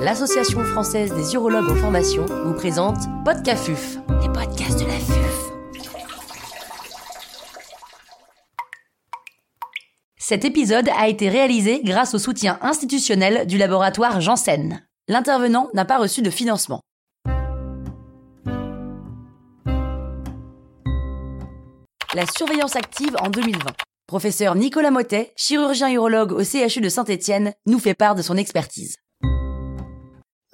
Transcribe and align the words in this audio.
l'Association 0.00 0.64
française 0.64 1.12
des 1.12 1.34
urologues 1.34 1.70
en 1.70 1.74
formation, 1.74 2.24
vous 2.44 2.54
présente 2.54 2.98
Podcafuf, 3.24 3.98
les 4.22 4.28
podcasts 4.28 4.78
de 4.78 4.86
la 4.86 4.92
FUF. 4.92 5.52
Cet 10.16 10.44
épisode 10.44 10.88
a 10.96 11.08
été 11.08 11.28
réalisé 11.28 11.80
grâce 11.82 12.14
au 12.14 12.18
soutien 12.18 12.58
institutionnel 12.62 13.46
du 13.46 13.58
laboratoire 13.58 14.20
Janssen. 14.20 14.86
L'intervenant 15.08 15.68
n'a 15.74 15.84
pas 15.84 15.98
reçu 15.98 16.22
de 16.22 16.30
financement. 16.30 16.82
La 22.14 22.26
surveillance 22.36 22.76
active 22.76 23.16
en 23.20 23.30
2020. 23.30 23.58
Professeur 24.06 24.54
Nicolas 24.54 24.90
Motet, 24.90 25.32
chirurgien 25.36 25.90
urologue 25.90 26.32
au 26.32 26.42
CHU 26.42 26.80
de 26.80 26.88
Saint-Étienne, 26.88 27.52
nous 27.66 27.78
fait 27.78 27.94
part 27.94 28.14
de 28.14 28.22
son 28.22 28.36
expertise. 28.36 28.96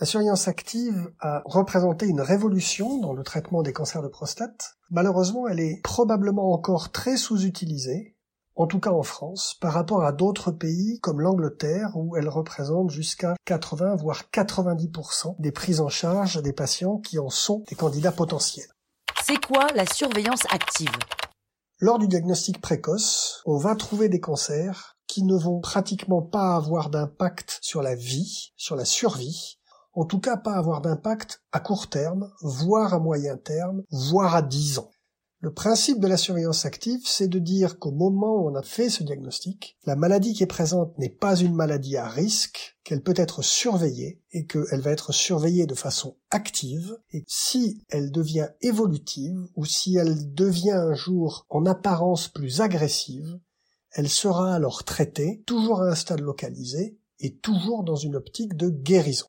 La 0.04 0.10
surveillance 0.10 0.48
active 0.48 1.14
a 1.18 1.40
représenté 1.46 2.04
une 2.04 2.20
révolution 2.20 2.98
dans 2.98 3.14
le 3.14 3.22
traitement 3.22 3.62
des 3.62 3.72
cancers 3.72 4.02
de 4.02 4.08
prostate. 4.08 4.74
Malheureusement, 4.90 5.48
elle 5.48 5.60
est 5.60 5.80
probablement 5.82 6.52
encore 6.52 6.92
très 6.92 7.16
sous-utilisée, 7.16 8.14
en 8.54 8.66
tout 8.66 8.80
cas 8.80 8.90
en 8.90 9.02
France, 9.02 9.56
par 9.62 9.72
rapport 9.72 10.04
à 10.04 10.12
d'autres 10.12 10.50
pays 10.50 11.00
comme 11.00 11.22
l'Angleterre 11.22 11.92
où 11.94 12.16
elle 12.16 12.28
représente 12.28 12.90
jusqu'à 12.90 13.34
80 13.46 13.96
voire 13.96 14.24
90% 14.30 15.36
des 15.38 15.52
prises 15.52 15.80
en 15.80 15.88
charge 15.88 16.42
des 16.42 16.52
patients 16.52 16.98
qui 16.98 17.18
en 17.18 17.30
sont 17.30 17.64
des 17.70 17.74
candidats 17.74 18.12
potentiels. 18.12 18.68
C'est 19.24 19.42
quoi 19.42 19.68
la 19.74 19.86
surveillance 19.86 20.44
active? 20.50 20.92
Lors 21.80 21.98
du 21.98 22.08
diagnostic 22.08 22.60
précoce, 22.60 23.40
on 23.46 23.56
va 23.56 23.74
trouver 23.74 24.10
des 24.10 24.20
cancers 24.20 24.98
qui 25.06 25.22
ne 25.22 25.36
vont 25.38 25.60
pratiquement 25.60 26.20
pas 26.20 26.56
avoir 26.56 26.90
d'impact 26.90 27.58
sur 27.62 27.80
la 27.80 27.94
vie, 27.94 28.52
sur 28.56 28.76
la 28.76 28.84
survie, 28.84 29.58
en 29.94 30.04
tout 30.04 30.20
cas 30.20 30.36
pas 30.36 30.54
avoir 30.54 30.80
d'impact 30.80 31.42
à 31.52 31.60
court 31.60 31.88
terme, 31.88 32.30
voire 32.40 32.94
à 32.94 32.98
moyen 32.98 33.36
terme, 33.36 33.82
voire 33.90 34.34
à 34.34 34.42
10 34.42 34.78
ans. 34.78 34.90
Le 35.44 35.52
principe 35.52 36.00
de 36.00 36.06
la 36.06 36.16
surveillance 36.16 36.64
active, 36.64 37.02
c'est 37.04 37.28
de 37.28 37.38
dire 37.38 37.78
qu'au 37.78 37.90
moment 37.90 38.34
où 38.36 38.48
on 38.48 38.54
a 38.54 38.62
fait 38.62 38.88
ce 38.88 39.02
diagnostic, 39.02 39.76
la 39.84 39.94
maladie 39.94 40.32
qui 40.32 40.42
est 40.42 40.46
présente 40.46 40.96
n'est 40.96 41.10
pas 41.10 41.36
une 41.36 41.54
maladie 41.54 41.98
à 41.98 42.08
risque, 42.08 42.78
qu'elle 42.82 43.02
peut 43.02 43.12
être 43.14 43.42
surveillée 43.42 44.22
et 44.32 44.46
qu'elle 44.46 44.80
va 44.80 44.90
être 44.90 45.12
surveillée 45.12 45.66
de 45.66 45.74
façon 45.74 46.16
active. 46.30 46.96
Et 47.10 47.24
si 47.26 47.84
elle 47.90 48.10
devient 48.10 48.48
évolutive 48.62 49.38
ou 49.54 49.66
si 49.66 49.96
elle 49.96 50.32
devient 50.32 50.70
un 50.70 50.94
jour 50.94 51.44
en 51.50 51.66
apparence 51.66 52.28
plus 52.28 52.62
agressive, 52.62 53.38
elle 53.92 54.08
sera 54.08 54.54
alors 54.54 54.82
traitée, 54.84 55.42
toujours 55.46 55.82
à 55.82 55.90
un 55.90 55.94
stade 55.94 56.20
localisé 56.20 56.98
et 57.20 57.36
toujours 57.36 57.84
dans 57.84 57.96
une 57.96 58.16
optique 58.16 58.56
de 58.56 58.70
guérison. 58.70 59.26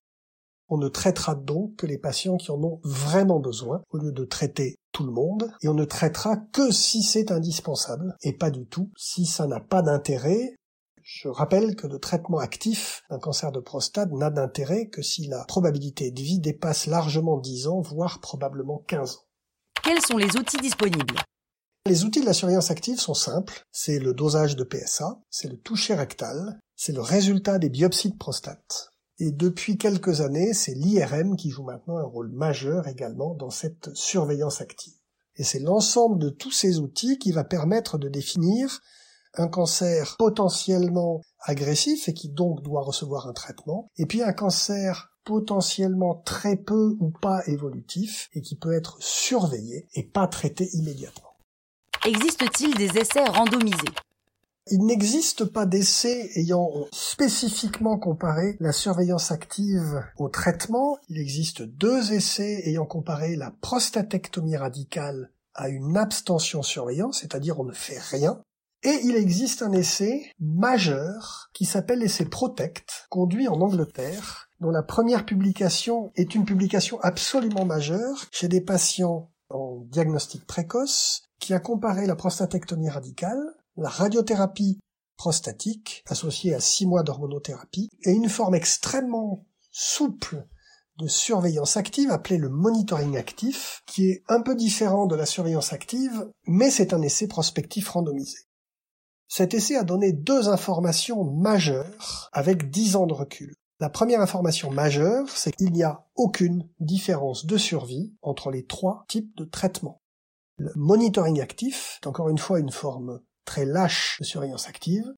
On 0.67 0.77
ne 0.77 0.87
traitera 0.87 1.35
donc 1.35 1.75
que 1.75 1.85
les 1.85 1.97
patients 1.97 2.37
qui 2.37 2.51
en 2.51 2.63
ont 2.63 2.79
vraiment 2.83 3.39
besoin, 3.39 3.81
au 3.91 3.97
lieu 3.97 4.11
de 4.11 4.25
traiter 4.25 4.75
tout 4.91 5.05
le 5.05 5.11
monde, 5.11 5.51
et 5.61 5.67
on 5.67 5.73
ne 5.73 5.85
traitera 5.85 6.37
que 6.37 6.71
si 6.71 7.03
c'est 7.03 7.31
indispensable, 7.31 8.15
et 8.23 8.33
pas 8.33 8.49
du 8.49 8.65
tout 8.65 8.89
si 8.97 9.25
ça 9.25 9.45
n'a 9.47 9.59
pas 9.59 9.81
d'intérêt. 9.81 10.55
Je 11.03 11.27
rappelle 11.27 11.75
que 11.75 11.85
le 11.85 11.99
traitement 11.99 12.39
actif 12.39 13.03
d'un 13.11 13.19
cancer 13.19 13.51
de 13.51 13.59
prostate 13.59 14.11
n'a 14.11 14.31
d'intérêt 14.31 14.87
que 14.87 15.03
si 15.03 15.27
la 15.27 15.45
probabilité 15.45 16.09
de 16.09 16.19
vie 16.19 16.39
dépasse 16.39 16.87
largement 16.87 17.37
10 17.37 17.67
ans, 17.67 17.81
voire 17.81 18.19
probablement 18.21 18.83
15 18.87 19.17
ans. 19.17 19.25
Quels 19.83 20.01
sont 20.01 20.17
les 20.17 20.35
outils 20.35 20.57
disponibles? 20.57 21.19
Les 21.85 22.03
outils 22.05 22.21
de 22.21 22.25
la 22.25 22.33
surveillance 22.33 22.71
active 22.71 22.99
sont 22.99 23.13
simples. 23.13 23.61
C'est 23.71 23.99
le 23.99 24.15
dosage 24.15 24.55
de 24.55 24.63
PSA, 24.63 25.19
c'est 25.29 25.47
le 25.47 25.57
toucher 25.57 25.93
rectal, 25.93 26.59
c'est 26.75 26.93
le 26.93 27.01
résultat 27.01 27.59
des 27.59 27.69
biopsies 27.69 28.09
de 28.09 28.17
prostate, 28.17 28.89
et 29.19 29.31
depuis 29.31 29.77
quelques 29.77 30.21
années, 30.21 30.53
c'est 30.53 30.73
l'IRM 30.73 31.35
qui 31.35 31.49
joue 31.49 31.63
maintenant 31.63 31.97
un 31.97 32.03
rôle 32.03 32.31
majeur 32.31 32.87
également 32.87 33.33
dans 33.33 33.49
cette 33.49 33.95
surveillance 33.95 34.61
active. 34.61 34.93
Et 35.37 35.43
c'est 35.43 35.59
l'ensemble 35.59 36.19
de 36.19 36.29
tous 36.29 36.51
ces 36.51 36.79
outils 36.79 37.17
qui 37.17 37.31
va 37.31 37.43
permettre 37.43 37.97
de 37.97 38.09
définir 38.09 38.81
un 39.37 39.47
cancer 39.47 40.15
potentiellement 40.17 41.21
agressif 41.41 42.07
et 42.07 42.13
qui 42.13 42.29
donc 42.29 42.61
doit 42.61 42.81
recevoir 42.81 43.27
un 43.27 43.33
traitement, 43.33 43.89
et 43.97 44.05
puis 44.05 44.21
un 44.21 44.33
cancer 44.33 45.11
potentiellement 45.25 46.21
très 46.25 46.55
peu 46.55 46.95
ou 46.99 47.09
pas 47.09 47.41
évolutif 47.47 48.29
et 48.33 48.41
qui 48.41 48.55
peut 48.55 48.73
être 48.73 48.97
surveillé 49.01 49.87
et 49.93 50.03
pas 50.03 50.27
traité 50.27 50.69
immédiatement. 50.73 51.35
Existe-t-il 52.05 52.75
des 52.75 52.99
essais 52.99 53.23
randomisés? 53.23 53.95
Il 54.71 54.83
n'existe 54.85 55.45
pas 55.45 55.65
d'essai 55.65 56.31
ayant 56.35 56.71
spécifiquement 56.91 57.99
comparé 57.99 58.57
la 58.59 58.71
surveillance 58.71 59.31
active 59.31 60.03
au 60.17 60.27
traitement. 60.27 60.97
Il 61.07 61.19
existe 61.19 61.61
deux 61.61 62.13
essais 62.13 62.63
ayant 62.65 62.85
comparé 62.85 63.35
la 63.35 63.51
prostatectomie 63.61 64.57
radicale 64.57 65.31
à 65.53 65.69
une 65.69 65.97
abstention 65.97 66.63
surveillance, 66.63 67.19
c'est-à-dire 67.21 67.59
on 67.59 67.65
ne 67.65 67.73
fait 67.73 67.99
rien. 67.99 68.41
Et 68.83 68.99
il 69.03 69.15
existe 69.15 69.61
un 69.61 69.71
essai 69.71 70.31
majeur 70.39 71.49
qui 71.53 71.65
s'appelle 71.65 71.99
l'essai 71.99 72.25
Protect, 72.25 73.07
conduit 73.09 73.47
en 73.47 73.61
Angleterre, 73.61 74.49
dont 74.59 74.71
la 74.71 74.83
première 74.83 75.25
publication 75.25 76.11
est 76.15 76.35
une 76.35 76.45
publication 76.45 76.99
absolument 77.01 77.65
majeure 77.65 78.25
chez 78.31 78.47
des 78.47 78.61
patients 78.61 79.31
en 79.49 79.85
diagnostic 79.89 80.45
précoce, 80.45 81.23
qui 81.39 81.53
a 81.53 81.59
comparé 81.59 82.07
la 82.07 82.15
prostatectomie 82.15 82.89
radicale 82.89 83.55
la 83.77 83.89
radiothérapie 83.89 84.79
prostatique, 85.17 86.03
associée 86.07 86.53
à 86.53 86.59
six 86.59 86.85
mois 86.85 87.03
d'hormonothérapie, 87.03 87.89
et 88.03 88.11
une 88.11 88.29
forme 88.29 88.55
extrêmement 88.55 89.45
souple 89.71 90.47
de 90.97 91.07
surveillance 91.07 91.75
active 91.77 92.11
appelée 92.11 92.37
le 92.37 92.49
monitoring 92.49 93.17
actif, 93.17 93.81
qui 93.85 94.09
est 94.09 94.23
un 94.27 94.41
peu 94.41 94.55
différent 94.55 95.07
de 95.07 95.15
la 95.15 95.25
surveillance 95.25 95.73
active, 95.73 96.29
mais 96.47 96.71
c'est 96.71 96.93
un 96.93 97.01
essai 97.01 97.27
prospectif 97.27 97.89
randomisé. 97.89 98.37
Cet 99.27 99.53
essai 99.53 99.75
a 99.75 99.83
donné 99.83 100.13
deux 100.13 100.49
informations 100.49 101.23
majeures 101.23 102.29
avec 102.31 102.69
dix 102.69 102.95
ans 102.95 103.07
de 103.07 103.13
recul. 103.13 103.55
La 103.79 103.89
première 103.89 104.21
information 104.21 104.71
majeure, 104.71 105.27
c'est 105.29 105.51
qu'il 105.51 105.73
n'y 105.73 105.83
a 105.83 106.05
aucune 106.15 106.69
différence 106.79 107.45
de 107.45 107.57
survie 107.57 108.13
entre 108.21 108.49
les 108.49 108.65
trois 108.65 109.03
types 109.09 109.35
de 109.35 109.43
traitements. 109.43 110.01
Le 110.57 110.71
monitoring 110.75 111.41
actif 111.41 111.99
est 112.01 112.07
encore 112.07 112.29
une 112.29 112.37
fois 112.37 112.59
une 112.59 112.71
forme 112.71 113.19
très 113.45 113.65
lâche 113.65 114.17
de 114.19 114.25
surveillance 114.25 114.67
active, 114.67 115.13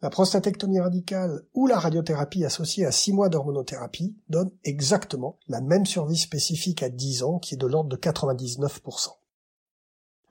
la 0.00 0.10
prostatectomie 0.10 0.80
radicale 0.80 1.42
ou 1.54 1.66
la 1.66 1.78
radiothérapie 1.78 2.44
associée 2.44 2.86
à 2.86 2.92
6 2.92 3.12
mois 3.12 3.28
d'hormonothérapie 3.28 4.16
donne 4.28 4.50
exactement 4.64 5.38
la 5.48 5.60
même 5.60 5.86
survie 5.86 6.16
spécifique 6.16 6.82
à 6.82 6.88
10 6.88 7.24
ans 7.24 7.38
qui 7.38 7.54
est 7.54 7.58
de 7.58 7.66
l'ordre 7.66 7.90
de 7.90 7.96
99%. 7.96 9.08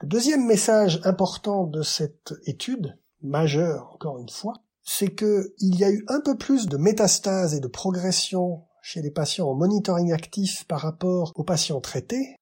Le 0.00 0.08
deuxième 0.08 0.46
message 0.46 1.00
important 1.04 1.64
de 1.64 1.82
cette 1.82 2.32
étude, 2.46 2.98
majeure 3.20 3.90
encore 3.92 4.18
une 4.18 4.28
fois, 4.28 4.54
c'est 4.82 5.14
qu'il 5.14 5.50
y 5.60 5.84
a 5.84 5.90
eu 5.90 6.04
un 6.08 6.20
peu 6.20 6.38
plus 6.38 6.66
de 6.66 6.78
métastases 6.78 7.52
et 7.52 7.60
de 7.60 7.68
progression 7.68 8.64
chez 8.80 9.02
les 9.02 9.10
patients 9.10 9.50
en 9.50 9.54
monitoring 9.54 10.12
actif 10.12 10.64
par 10.64 10.80
rapport 10.80 11.32
aux 11.34 11.44
patients 11.44 11.80
traités. 11.80 12.36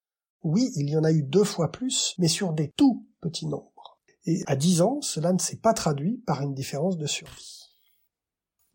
Oui, 0.44 0.70
il 0.76 0.88
y 0.88 0.96
en 0.96 1.02
a 1.02 1.10
eu 1.10 1.24
deux 1.24 1.42
fois 1.42 1.72
plus, 1.72 2.14
mais 2.18 2.28
sur 2.28 2.52
des 2.52 2.70
tout 2.76 3.04
petits 3.20 3.46
nombres. 3.46 3.72
Et 4.26 4.42
à 4.47 4.56
10 4.56 4.82
ans, 4.82 5.00
cela 5.00 5.32
ne 5.32 5.38
s'est 5.38 5.56
pas 5.56 5.72
traduit 5.72 6.22
par 6.26 6.42
une 6.42 6.54
différence 6.54 6.98
de 6.98 7.06
survie. 7.06 7.70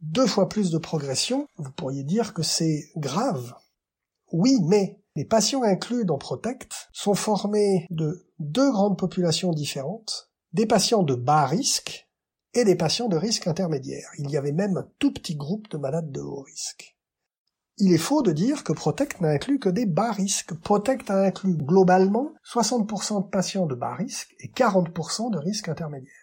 Deux 0.02 0.26
fois 0.26 0.50
plus 0.50 0.72
de 0.72 0.78
progression, 0.78 1.46
vous 1.58 1.72
pourriez 1.72 2.04
dire 2.04 2.34
que 2.34 2.42
c'est 2.42 2.90
grave. 2.96 3.54
Oui, 4.32 4.58
mais 4.64 5.00
les 5.16 5.26
patients 5.26 5.64
inclus 5.64 6.06
dans 6.06 6.18
Protect 6.18 6.90
sont 6.94 7.14
formés 7.14 7.86
de 7.90 8.28
deux 8.40 8.72
grandes 8.72 8.98
populations 8.98 9.52
différentes, 9.52 10.32
des 10.54 10.66
patients 10.66 11.04
de 11.04 11.16
bas 11.16 11.46
risque 11.46 12.08
et 12.54 12.64
des 12.64 12.76
patients 12.76 13.10
de 13.10 13.18
risque 13.18 13.48
intermédiaire. 13.48 14.10
Il 14.18 14.30
y 14.30 14.38
avait 14.38 14.54
même 14.54 14.78
un 14.78 14.90
tout 15.00 15.14
petit 15.14 15.36
groupe 15.36 15.70
de 15.70 15.78
malades 15.78 16.12
de 16.12 16.22
haut 16.22 16.42
risque. 16.42 16.98
Il 17.78 17.94
est 17.94 17.98
faux 17.98 18.22
de 18.22 18.32
dire 18.32 18.64
que 18.64 18.74
Protect 18.74 19.22
n'a 19.22 19.30
inclus 19.30 19.60
que 19.60 19.70
des 19.70 19.86
bas 19.86 20.12
risques. 20.12 20.54
Protect 20.54 21.10
a 21.10 21.24
inclus 21.24 21.56
globalement 21.56 22.34
60% 22.46 23.24
de 23.24 23.30
patients 23.30 23.66
de 23.66 23.76
bas 23.76 23.96
risque 23.96 24.36
et 24.40 24.50
40% 24.50 25.32
de 25.32 25.38
risques 25.38 25.70
intermédiaires. 25.70 26.14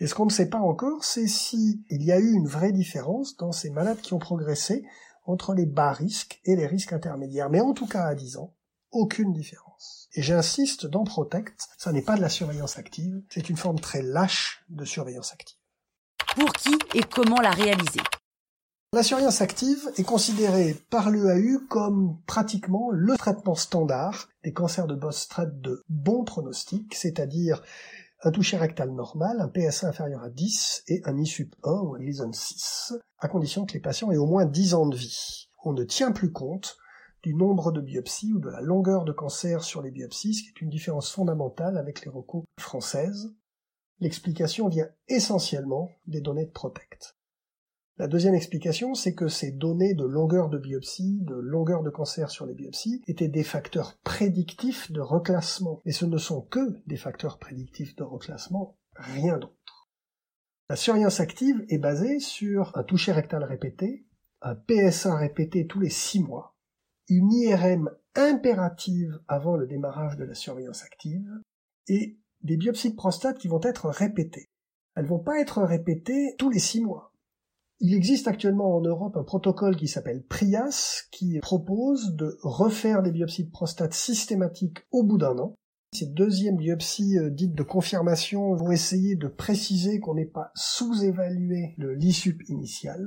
Et 0.00 0.06
ce 0.06 0.14
qu'on 0.14 0.26
ne 0.26 0.30
sait 0.30 0.48
pas 0.48 0.60
encore, 0.60 1.04
c'est 1.04 1.26
si 1.26 1.84
il 1.90 2.02
y 2.02 2.12
a 2.12 2.18
eu 2.18 2.32
une 2.32 2.46
vraie 2.46 2.72
différence 2.72 3.36
dans 3.36 3.52
ces 3.52 3.70
malades 3.70 4.00
qui 4.00 4.14
ont 4.14 4.18
progressé 4.18 4.84
entre 5.24 5.54
les 5.54 5.66
bas 5.66 5.92
risques 5.92 6.40
et 6.44 6.56
les 6.56 6.66
risques 6.66 6.92
intermédiaires. 6.92 7.50
Mais 7.50 7.60
en 7.60 7.74
tout 7.74 7.86
cas, 7.86 8.04
à 8.04 8.14
10 8.14 8.38
ans, 8.38 8.54
aucune 8.90 9.32
différence. 9.32 10.08
Et 10.14 10.22
j'insiste, 10.22 10.86
dans 10.86 11.04
Protect, 11.04 11.68
ça 11.78 11.92
n'est 11.92 12.02
pas 12.02 12.16
de 12.16 12.22
la 12.22 12.28
surveillance 12.28 12.78
active, 12.78 13.22
c'est 13.28 13.48
une 13.48 13.56
forme 13.56 13.78
très 13.78 14.02
lâche 14.02 14.64
de 14.68 14.84
surveillance 14.84 15.32
active. 15.32 15.58
Pour 16.34 16.52
qui 16.52 16.74
et 16.94 17.02
comment 17.02 17.40
la 17.40 17.50
réaliser? 17.50 18.00
La 18.92 19.04
surveillance 19.04 19.40
active 19.40 19.88
est 19.98 20.02
considérée 20.02 20.74
par 20.90 21.10
l'EAU 21.10 21.60
comme 21.68 22.18
pratiquement 22.26 22.90
le 22.90 23.16
traitement 23.16 23.54
standard 23.54 24.28
des 24.42 24.52
cancers 24.52 24.88
de 24.88 24.96
prostate 24.96 25.60
de 25.60 25.84
bon 25.88 26.24
pronostic, 26.24 26.92
c'est-à-dire 26.92 27.62
un 28.22 28.32
toucher 28.32 28.56
rectal 28.56 28.90
normal, 28.90 29.40
un 29.40 29.48
PSA 29.48 29.88
inférieur 29.88 30.24
à 30.24 30.28
10 30.28 30.82
et 30.88 31.02
un 31.04 31.16
ISUP 31.16 31.54
1 31.62 31.70
ou 31.70 31.94
un 31.94 32.00
LISON 32.00 32.32
6, 32.32 32.94
à 33.20 33.28
condition 33.28 33.64
que 33.64 33.74
les 33.74 33.80
patients 33.80 34.10
aient 34.10 34.16
au 34.16 34.26
moins 34.26 34.44
10 34.44 34.74
ans 34.74 34.86
de 34.86 34.96
vie. 34.96 35.48
on 35.62 35.72
ne 35.72 35.84
tient 35.84 36.10
plus 36.10 36.32
compte 36.32 36.76
du 37.22 37.34
nombre 37.34 37.70
de 37.70 37.80
biopsies 37.80 38.32
ou 38.32 38.40
de 38.40 38.48
la 38.48 38.60
longueur 38.60 39.04
de 39.04 39.12
cancer 39.12 39.62
sur 39.62 39.82
les 39.82 39.92
biopsies, 39.92 40.34
ce 40.34 40.42
qui 40.42 40.48
est 40.48 40.62
une 40.62 40.70
différence 40.70 41.12
fondamentale 41.12 41.78
avec 41.78 42.04
les 42.04 42.10
recos 42.10 42.42
françaises. 42.58 43.32
L'explication 44.00 44.68
vient 44.68 44.88
essentiellement 45.06 45.92
des 46.08 46.20
données 46.20 46.46
de 46.46 46.50
Protect. 46.50 47.14
La 48.00 48.08
deuxième 48.08 48.34
explication, 48.34 48.94
c'est 48.94 49.14
que 49.14 49.28
ces 49.28 49.52
données 49.52 49.92
de 49.92 50.06
longueur 50.06 50.48
de 50.48 50.56
biopsie, 50.56 51.18
de 51.20 51.34
longueur 51.34 51.82
de 51.82 51.90
cancer 51.90 52.30
sur 52.30 52.46
les 52.46 52.54
biopsies, 52.54 53.02
étaient 53.06 53.28
des 53.28 53.44
facteurs 53.44 53.98
prédictifs 54.02 54.90
de 54.90 55.02
reclassement. 55.02 55.82
Et 55.84 55.92
ce 55.92 56.06
ne 56.06 56.16
sont 56.16 56.40
que 56.40 56.80
des 56.86 56.96
facteurs 56.96 57.38
prédictifs 57.38 57.94
de 57.96 58.02
reclassement, 58.02 58.78
rien 58.94 59.36
d'autre. 59.36 59.86
La 60.70 60.76
surveillance 60.76 61.20
active 61.20 61.62
est 61.68 61.76
basée 61.76 62.20
sur 62.20 62.74
un 62.74 62.84
toucher 62.84 63.12
rectal 63.12 63.44
répété, 63.44 64.06
un 64.40 64.54
PSA 64.54 65.16
répété 65.16 65.66
tous 65.66 65.80
les 65.80 65.90
six 65.90 66.22
mois, 66.22 66.56
une 67.10 67.30
IRM 67.30 67.90
impérative 68.14 69.20
avant 69.28 69.56
le 69.56 69.66
démarrage 69.66 70.16
de 70.16 70.24
la 70.24 70.34
surveillance 70.34 70.84
active, 70.84 71.28
et 71.86 72.18
des 72.40 72.56
biopsies 72.56 72.92
de 72.92 72.96
prostate 72.96 73.36
qui 73.36 73.48
vont 73.48 73.60
être 73.62 73.90
répétées. 73.90 74.48
Elles 74.96 75.04
vont 75.04 75.22
pas 75.22 75.38
être 75.38 75.62
répétées 75.62 76.34
tous 76.38 76.48
les 76.48 76.60
six 76.60 76.80
mois. 76.80 77.09
Il 77.82 77.94
existe 77.94 78.28
actuellement 78.28 78.76
en 78.76 78.82
Europe 78.82 79.16
un 79.16 79.24
protocole 79.24 79.74
qui 79.74 79.88
s'appelle 79.88 80.22
PRIAS 80.22 81.04
qui 81.10 81.38
propose 81.40 82.14
de 82.14 82.36
refaire 82.42 83.02
des 83.02 83.10
biopsies 83.10 83.46
de 83.46 83.50
prostate 83.50 83.94
systématiques 83.94 84.80
au 84.90 85.02
bout 85.02 85.16
d'un 85.16 85.38
an. 85.38 85.54
Ces 85.94 86.06
deuxièmes 86.06 86.58
biopsies 86.58 87.18
euh, 87.18 87.30
dites 87.30 87.54
de 87.54 87.62
confirmation 87.62 88.54
vont 88.54 88.70
essayer 88.70 89.16
de 89.16 89.28
préciser 89.28 89.98
qu'on 89.98 90.14
n'ait 90.14 90.26
pas 90.26 90.52
sous-évalué 90.54 91.74
le 91.78 91.94
LISUP 91.94 92.42
initial. 92.48 93.02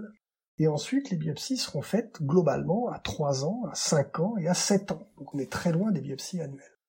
Et 0.58 0.68
ensuite, 0.68 1.12
les 1.12 1.18
biopsies 1.18 1.58
seront 1.58 1.84
faites 1.84 2.22
globalement 2.24 2.90
à 2.90 2.98
3 2.98 3.46
ans, 3.46 3.62
à 3.72 3.76
5 3.76 4.20
ans 4.22 4.38
et 4.38 4.48
à 4.48 4.56
7 4.56 4.92
ans. 4.92 5.08
Donc 5.20 5.36
on 5.36 5.40
est 5.40 5.52
très 5.52 5.72
loin 5.72 5.92
des 5.92 6.02
biopsies 6.02 6.42
annuelles. 6.42 6.80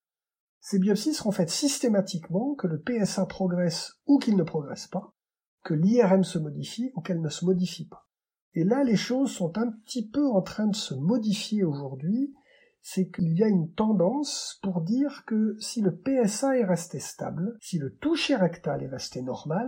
Ces 0.59 0.79
biopsies 0.79 1.13
seront 1.13 1.31
faites 1.31 1.51
systématiquement, 1.51 2.55
que 2.55 2.65
le 2.65 2.81
PSA 2.81 3.27
progresse 3.27 3.93
ou 4.07 4.17
qu'il 4.17 4.35
ne 4.35 4.43
progresse 4.43 4.87
pas, 4.87 5.13
que 5.65 5.73
l'IRM 5.73 6.23
se 6.23 6.37
modifie 6.37 6.91
ou 6.95 7.01
qu'elle 7.01 7.21
ne 7.21 7.29
se 7.29 7.43
modifie 7.43 7.87
pas. 7.87 8.07
Et 8.53 8.63
là, 8.63 8.83
les 8.85 8.95
choses 8.95 9.31
sont 9.31 9.57
un 9.57 9.69
petit 9.69 10.07
peu 10.07 10.25
en 10.27 10.41
train 10.41 10.67
de 10.67 10.75
se 10.75 10.93
modifier 10.93 11.65
aujourd'hui. 11.65 12.33
C'est 12.81 13.09
qu'il 13.09 13.33
y 13.33 13.43
a 13.43 13.47
une 13.47 13.73
tendance 13.73 14.59
pour 14.61 14.81
dire 14.81 15.23
que 15.25 15.57
si 15.59 15.81
le 15.81 15.97
PSA 15.97 16.59
est 16.59 16.63
resté 16.63 16.99
stable, 16.99 17.57
si 17.59 17.79
le 17.79 17.95
toucher 17.95 18.35
rectal 18.35 18.83
est 18.83 18.87
resté 18.87 19.23
normal, 19.23 19.67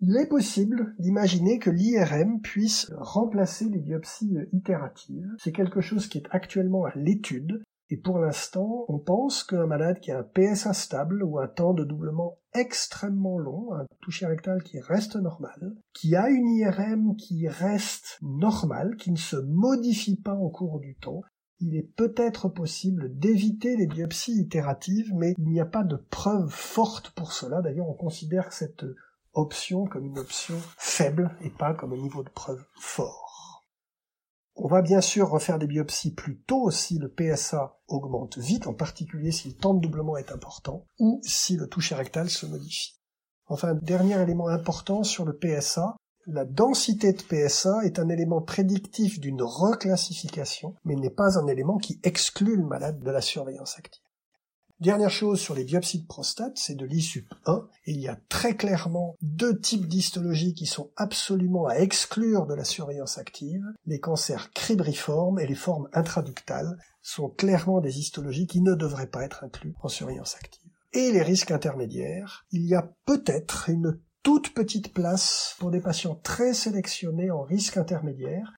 il 0.00 0.16
est 0.16 0.28
possible 0.28 0.94
d'imaginer 0.98 1.60
que 1.60 1.70
l'IRM 1.70 2.40
puisse 2.40 2.92
remplacer 2.98 3.68
les 3.68 3.78
biopsies 3.78 4.36
itératives. 4.52 5.32
C'est 5.38 5.52
quelque 5.52 5.80
chose 5.80 6.08
qui 6.08 6.18
est 6.18 6.28
actuellement 6.30 6.84
à 6.84 6.92
l'étude 6.96 7.62
et 7.90 7.96
pour 7.96 8.18
l'instant, 8.18 8.84
on 8.88 8.98
pense 8.98 9.42
qu'un 9.44 9.66
malade 9.66 10.00
qui 10.00 10.10
a 10.10 10.18
un 10.18 10.22
PSA 10.22 10.74
stable 10.74 11.22
ou 11.22 11.38
un 11.38 11.48
temps 11.48 11.72
de 11.72 11.84
doublement 11.84 12.38
extrêmement 12.52 13.38
long, 13.38 13.72
un 13.72 13.86
toucher 14.02 14.26
rectal 14.26 14.62
qui 14.62 14.78
reste 14.78 15.16
normal, 15.16 15.74
qui 15.94 16.14
a 16.14 16.28
une 16.28 16.48
IRM 16.48 17.16
qui 17.16 17.48
reste 17.48 18.18
normale, 18.20 18.96
qui 18.96 19.10
ne 19.10 19.16
se 19.16 19.36
modifie 19.36 20.20
pas 20.20 20.34
au 20.34 20.50
cours 20.50 20.80
du 20.80 20.96
temps, 20.96 21.22
il 21.60 21.76
est 21.76 21.90
peut-être 21.96 22.48
possible 22.48 23.18
d'éviter 23.18 23.76
les 23.76 23.86
biopsies 23.86 24.38
itératives, 24.38 25.12
mais 25.14 25.34
il 25.38 25.48
n'y 25.48 25.60
a 25.60 25.66
pas 25.66 25.82
de 25.82 25.96
preuve 25.96 26.50
forte 26.50 27.10
pour 27.10 27.32
cela. 27.32 27.62
D'ailleurs, 27.62 27.88
on 27.88 27.94
considère 27.94 28.52
cette 28.52 28.84
option 29.32 29.86
comme 29.86 30.06
une 30.06 30.18
option 30.18 30.54
faible 30.76 31.36
et 31.42 31.50
pas 31.50 31.74
comme 31.74 31.92
un 31.92 32.02
niveau 32.02 32.22
de 32.22 32.30
preuve 32.30 32.64
fort. 32.76 33.27
On 34.60 34.66
va 34.66 34.82
bien 34.82 35.00
sûr 35.00 35.30
refaire 35.30 35.60
des 35.60 35.68
biopsies 35.68 36.14
plus 36.14 36.40
tôt 36.40 36.72
si 36.72 36.98
le 36.98 37.08
PSA 37.08 37.78
augmente 37.86 38.38
vite, 38.38 38.66
en 38.66 38.74
particulier 38.74 39.30
si 39.30 39.48
le 39.48 39.54
temps 39.54 39.72
de 39.72 39.80
doublement 39.80 40.16
est 40.16 40.32
important, 40.32 40.84
ou 40.98 41.20
si 41.22 41.56
le 41.56 41.68
toucher 41.68 41.94
rectal 41.94 42.28
se 42.28 42.44
modifie. 42.44 42.98
Enfin, 43.46 43.74
dernier 43.74 44.20
élément 44.20 44.48
important 44.48 45.04
sur 45.04 45.24
le 45.24 45.38
PSA, 45.38 45.94
la 46.26 46.44
densité 46.44 47.12
de 47.12 47.22
PSA 47.22 47.84
est 47.84 48.00
un 48.00 48.08
élément 48.08 48.42
prédictif 48.42 49.20
d'une 49.20 49.42
reclassification, 49.42 50.74
mais 50.84 50.96
n'est 50.96 51.08
pas 51.08 51.38
un 51.38 51.46
élément 51.46 51.78
qui 51.78 52.00
exclut 52.02 52.56
le 52.56 52.66
malade 52.66 52.98
de 52.98 53.10
la 53.12 53.20
surveillance 53.20 53.78
active. 53.78 54.02
Dernière 54.80 55.10
chose 55.10 55.40
sur 55.40 55.56
les 55.56 55.64
biopsies 55.64 56.02
de 56.02 56.06
prostate, 56.06 56.56
c'est 56.56 56.76
de 56.76 56.86
l'ISUP1. 56.86 57.66
Il 57.86 58.00
y 58.00 58.06
a 58.06 58.16
très 58.28 58.54
clairement 58.54 59.16
deux 59.22 59.58
types 59.58 59.88
d'histologie 59.88 60.54
qui 60.54 60.66
sont 60.66 60.92
absolument 60.94 61.66
à 61.66 61.78
exclure 61.78 62.46
de 62.46 62.54
la 62.54 62.62
surveillance 62.62 63.18
active. 63.18 63.64
Les 63.86 63.98
cancers 63.98 64.52
cribriformes 64.52 65.40
et 65.40 65.48
les 65.48 65.56
formes 65.56 65.88
intraductales 65.92 66.78
sont 67.02 67.28
clairement 67.28 67.80
des 67.80 67.98
histologies 67.98 68.46
qui 68.46 68.60
ne 68.60 68.74
devraient 68.74 69.10
pas 69.10 69.24
être 69.24 69.42
inclus 69.42 69.74
en 69.82 69.88
surveillance 69.88 70.36
active. 70.36 70.70
Et 70.92 71.10
les 71.10 71.22
risques 71.22 71.50
intermédiaires, 71.50 72.46
il 72.52 72.64
y 72.64 72.76
a 72.76 72.88
peut-être 73.04 73.68
une 73.68 73.98
toute 74.22 74.54
petite 74.54 74.94
place 74.94 75.56
pour 75.58 75.72
des 75.72 75.80
patients 75.80 76.20
très 76.22 76.54
sélectionnés 76.54 77.32
en 77.32 77.42
risque 77.42 77.78
intermédiaire, 77.78 78.54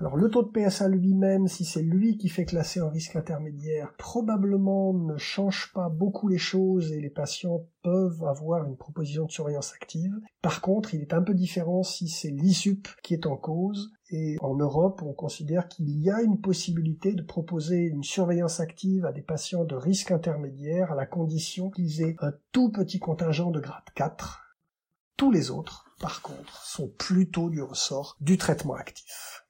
alors 0.00 0.16
le 0.16 0.30
taux 0.30 0.44
de 0.44 0.50
PSA 0.50 0.86
lui-même, 0.86 1.48
si 1.48 1.64
c'est 1.64 1.82
lui 1.82 2.18
qui 2.18 2.28
fait 2.28 2.44
classer 2.44 2.80
en 2.80 2.88
risque 2.88 3.16
intermédiaire, 3.16 3.92
probablement 3.98 4.94
ne 4.94 5.16
change 5.16 5.72
pas 5.74 5.88
beaucoup 5.88 6.28
les 6.28 6.38
choses 6.38 6.92
et 6.92 7.00
les 7.00 7.10
patients 7.10 7.66
peuvent 7.82 8.22
avoir 8.22 8.64
une 8.64 8.76
proposition 8.76 9.24
de 9.24 9.32
surveillance 9.32 9.72
active. 9.74 10.14
Par 10.40 10.60
contre, 10.60 10.94
il 10.94 11.00
est 11.00 11.14
un 11.14 11.22
peu 11.22 11.34
différent 11.34 11.82
si 11.82 12.06
c'est 12.08 12.30
l'ISUP 12.30 12.86
qui 13.02 13.14
est 13.14 13.26
en 13.26 13.36
cause. 13.36 13.90
Et 14.10 14.36
en 14.40 14.54
Europe, 14.54 15.02
on 15.04 15.12
considère 15.12 15.66
qu'il 15.66 15.90
y 15.90 16.10
a 16.10 16.22
une 16.22 16.40
possibilité 16.40 17.14
de 17.14 17.22
proposer 17.22 17.78
une 17.78 18.04
surveillance 18.04 18.60
active 18.60 19.04
à 19.04 19.12
des 19.12 19.22
patients 19.22 19.64
de 19.64 19.74
risque 19.74 20.12
intermédiaire 20.12 20.92
à 20.92 20.94
la 20.94 21.06
condition 21.06 21.70
qu'ils 21.70 22.02
aient 22.02 22.16
un 22.20 22.32
tout 22.52 22.70
petit 22.70 23.00
contingent 23.00 23.50
de 23.50 23.58
grade 23.58 23.82
4. 23.96 24.44
Tous 25.16 25.32
les 25.32 25.50
autres, 25.50 25.86
par 25.98 26.22
contre, 26.22 26.64
sont 26.64 26.88
plutôt 26.96 27.50
du 27.50 27.60
ressort 27.60 28.16
du 28.20 28.38
traitement 28.38 28.74
actif. 28.74 29.47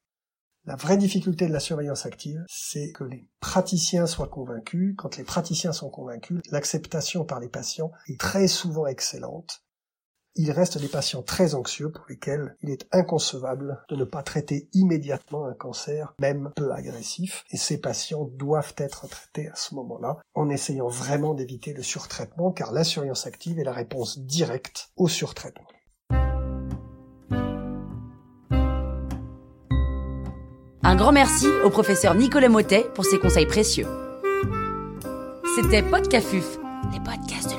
La 0.69 0.77
vraie 0.77 0.99
difficulté 0.99 1.47
de 1.47 1.53
la 1.55 1.61
surveillance 1.61 2.05
active, 2.05 2.45
c'est 2.47 2.93
que 2.93 3.05
les 3.05 3.27
praticiens 3.41 4.07
soient 4.07 4.29
convaincus. 4.29 4.95
Quand 4.99 5.17
les 5.17 5.25
praticiens 5.25 5.73
sont 5.73 5.89
convaincus, 5.89 6.43
l'acceptation 6.51 7.25
par 7.25 7.41
les 7.41 7.49
patients 7.49 7.91
est 8.07 8.21
très 8.21 8.49
souvent 8.49 8.87
excellente. 8.87 9.63
Il 10.35 10.51
reste 10.51 10.77
des 10.77 10.89
patients 10.89 11.23
très 11.23 11.55
anxieux 11.55 11.91
pour 11.91 12.05
lesquels 12.11 12.55
il 12.61 12.69
est 12.69 12.87
inconcevable 12.93 13.83
de 13.89 13.97
ne 13.97 14.05
pas 14.05 14.23
traiter 14.23 14.69
immédiatement 14.75 15.47
un 15.47 15.55
cancer, 15.55 16.13
même 16.21 16.53
peu 16.55 16.71
agressif, 16.71 17.45
et 17.51 17.57
ces 17.57 17.81
patients 17.81 18.27
doivent 18.37 18.75
être 18.77 19.09
traités 19.09 19.49
à 19.49 19.57
ce 19.57 19.75
moment-là, 19.75 20.19
en 20.35 20.51
essayant 20.51 20.89
vraiment 20.89 21.33
d'éviter 21.33 21.73
le 21.73 21.83
surtraitement, 21.83 22.53
car 22.53 22.73
la 22.73 22.85
surveillance 22.85 23.27
active 23.27 23.59
est 23.59 23.65
la 23.65 23.73
réponse 23.73 24.19
directe 24.19 24.91
au 24.99 25.09
surtraitement. 25.09 25.67
Un 30.83 30.95
grand 30.95 31.13
merci 31.13 31.47
au 31.65 31.71
professeur 31.71 32.15
Nicolas 32.15 32.49
Motet 32.49 32.87
pour 32.95 33.05
ses 33.05 33.19
conseils 33.19 33.47
précieux. 33.47 33.87
C'était 35.57 35.83
Podcafuf, 35.83 36.59
les 36.93 37.01
podcasts 37.01 37.51
de 37.51 37.58